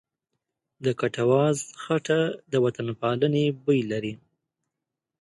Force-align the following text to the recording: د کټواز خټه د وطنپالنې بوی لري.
د 0.83 0.85
کټواز 0.99 1.57
خټه 1.83 2.21
د 2.51 2.53
وطنپالنې 2.65 3.45
بوی 3.63 3.79
لري. 3.91 4.13